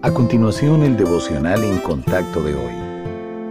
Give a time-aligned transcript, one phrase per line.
[0.00, 2.72] A continuación, el devocional en contacto de hoy.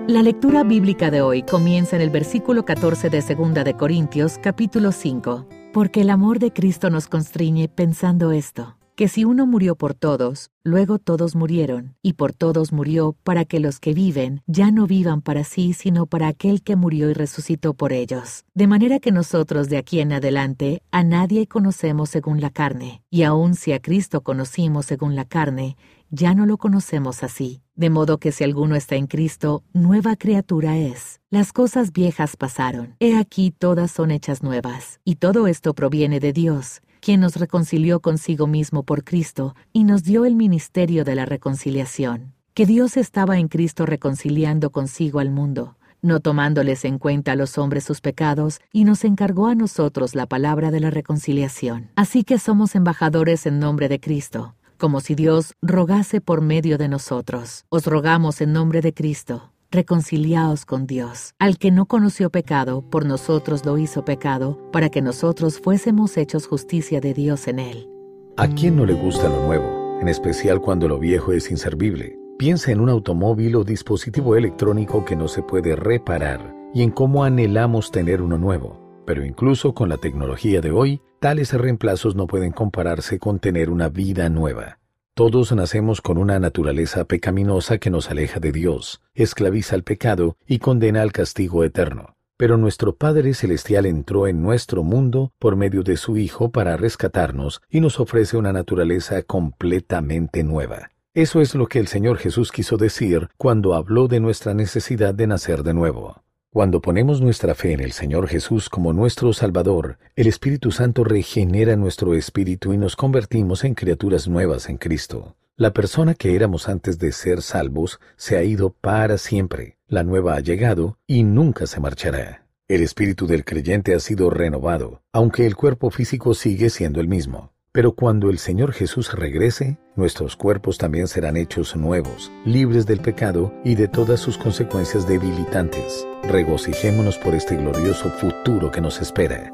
[0.07, 4.93] La lectura bíblica de hoy comienza en el versículo 14 de 2 de Corintios, capítulo
[4.93, 5.45] 5.
[5.73, 10.49] Porque el amor de Cristo nos constriñe pensando esto, que si uno murió por todos,
[10.63, 15.21] luego todos murieron, y por todos murió para que los que viven ya no vivan
[15.21, 18.43] para sí, sino para aquel que murió y resucitó por ellos.
[18.55, 23.21] De manera que nosotros de aquí en adelante a nadie conocemos según la carne, y
[23.21, 25.77] aun si a Cristo conocimos según la carne,
[26.09, 27.61] ya no lo conocemos así.
[27.75, 31.21] De modo que si alguno está en Cristo, nueva criatura es.
[31.29, 32.95] Las cosas viejas pasaron.
[32.99, 34.99] He aquí todas son hechas nuevas.
[35.03, 40.03] Y todo esto proviene de Dios, quien nos reconcilió consigo mismo por Cristo y nos
[40.03, 42.33] dio el ministerio de la reconciliación.
[42.53, 47.57] Que Dios estaba en Cristo reconciliando consigo al mundo, no tomándoles en cuenta a los
[47.57, 51.91] hombres sus pecados, y nos encargó a nosotros la palabra de la reconciliación.
[51.95, 56.89] Así que somos embajadores en nombre de Cristo, como si Dios rogase por medio de
[56.89, 57.63] nosotros.
[57.69, 61.33] Os rogamos en nombre de Cristo reconciliaos con Dios.
[61.39, 66.47] Al que no conoció pecado, por nosotros lo hizo pecado, para que nosotros fuésemos hechos
[66.47, 67.89] justicia de Dios en él.
[68.37, 69.99] ¿A quién no le gusta lo nuevo?
[69.99, 72.17] En especial cuando lo viejo es inservible.
[72.37, 77.23] Piensa en un automóvil o dispositivo electrónico que no se puede reparar y en cómo
[77.23, 79.01] anhelamos tener uno nuevo.
[79.07, 83.89] Pero incluso con la tecnología de hoy, tales reemplazos no pueden compararse con tener una
[83.89, 84.77] vida nueva.
[85.17, 90.59] Todos nacemos con una naturaleza pecaminosa que nos aleja de Dios, esclaviza al pecado y
[90.59, 92.13] condena al castigo eterno.
[92.37, 97.63] Pero nuestro Padre Celestial entró en nuestro mundo por medio de su Hijo para rescatarnos
[97.67, 100.91] y nos ofrece una naturaleza completamente nueva.
[101.15, 105.25] Eso es lo que el Señor Jesús quiso decir cuando habló de nuestra necesidad de
[105.25, 106.21] nacer de nuevo.
[106.57, 111.75] Cuando ponemos nuestra fe en el Señor Jesús como nuestro Salvador, el Espíritu Santo regenera
[111.75, 115.35] nuestro espíritu y nos convertimos en criaturas nuevas en Cristo.
[115.55, 119.77] La persona que éramos antes de ser salvos se ha ido para siempre.
[119.87, 122.47] La nueva ha llegado y nunca se marchará.
[122.67, 127.53] El espíritu del creyente ha sido renovado, aunque el cuerpo físico sigue siendo el mismo.
[127.71, 133.53] Pero cuando el Señor Jesús regrese, nuestros cuerpos también serán hechos nuevos, libres del pecado
[133.63, 136.07] y de todas sus consecuencias debilitantes.
[136.27, 139.49] Regocijémonos por este glorioso futuro que nos espera.